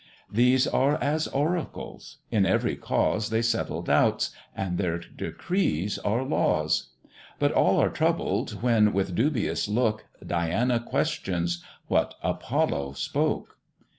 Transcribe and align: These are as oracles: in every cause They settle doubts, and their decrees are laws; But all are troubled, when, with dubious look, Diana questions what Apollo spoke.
These 0.31 0.65
are 0.65 0.95
as 0.95 1.27
oracles: 1.27 2.17
in 2.31 2.43
every 2.43 2.75
cause 2.75 3.29
They 3.29 3.43
settle 3.43 3.83
doubts, 3.83 4.31
and 4.55 4.79
their 4.79 4.97
decrees 4.97 5.99
are 5.99 6.23
laws; 6.23 6.87
But 7.37 7.51
all 7.51 7.79
are 7.79 7.91
troubled, 7.91 8.63
when, 8.63 8.93
with 8.93 9.13
dubious 9.13 9.67
look, 9.67 10.05
Diana 10.25 10.79
questions 10.79 11.63
what 11.87 12.15
Apollo 12.23 12.93
spoke. 12.93 13.59